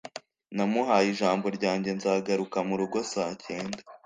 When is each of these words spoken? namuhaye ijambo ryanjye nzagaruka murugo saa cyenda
namuhaye 0.55 1.07
ijambo 1.13 1.45
ryanjye 1.57 1.89
nzagaruka 1.97 2.57
murugo 2.67 2.97
saa 3.11 3.33
cyenda 3.45 3.81